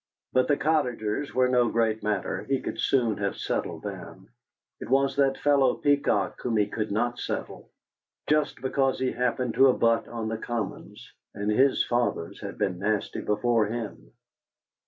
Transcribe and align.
But 0.33 0.47
the 0.47 0.57
cottagers 0.57 1.31
were 1.35 1.47
no 1.47 1.69
great 1.69 2.01
matter 2.01 2.41
he 2.45 2.59
could 2.59 2.79
soon 2.79 3.17
have 3.17 3.37
settled 3.37 3.83
them; 3.83 4.29
it 4.79 4.89
was 4.89 5.15
that 5.17 5.37
fellow 5.37 5.75
Peacock 5.75 6.41
whom 6.41 6.57
he 6.57 6.65
could 6.65 6.91
not 6.91 7.19
settle, 7.19 7.69
just 8.27 8.59
because 8.63 8.97
he 8.97 9.11
happened 9.11 9.53
to 9.53 9.67
abut 9.67 10.07
on 10.07 10.27
the 10.27 10.39
Common, 10.39 10.95
and 11.35 11.51
his 11.51 11.85
fathers 11.85 12.41
had 12.41 12.57
been 12.57 12.79
nasty 12.79 13.21
before 13.21 13.67
him. 13.67 14.11